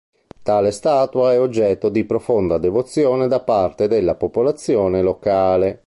Tale 0.41 0.71
statua 0.71 1.33
è 1.33 1.39
oggetto 1.39 1.89
di 1.89 2.03
profonda 2.05 2.57
devozione 2.57 3.27
da 3.27 3.39
parte 3.39 3.87
della 3.87 4.15
popolazione 4.15 5.03
locale. 5.03 5.79